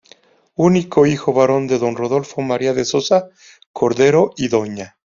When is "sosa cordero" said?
2.85-4.31